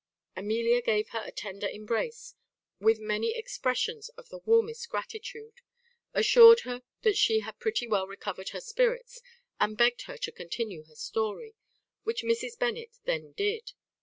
[0.35, 2.33] Amelia gave her a tender embrace,
[2.79, 5.61] with many expressions of the warmest gratitude;
[6.11, 6.81] assured her
[7.13, 9.21] she had pretty well recovered her spirits,
[9.59, 11.53] and begged her to continue her story,
[12.01, 12.57] which Mrs.
[12.57, 13.73] Bennet then did.